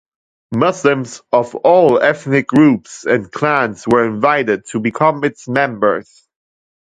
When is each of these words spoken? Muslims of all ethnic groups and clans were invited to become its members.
Muslims 0.55 1.21
of 1.31 1.53
all 1.57 2.01
ethnic 2.01 2.47
groups 2.47 3.05
and 3.05 3.31
clans 3.31 3.87
were 3.87 4.03
invited 4.03 4.65
to 4.65 4.79
become 4.79 5.23
its 5.23 5.47
members. 5.47 6.27